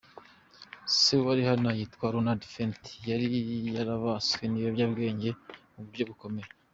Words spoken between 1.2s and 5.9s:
wa Rihanna witwa Ronald Fenty yari yarabaswe n’ibiyobyabwenge mu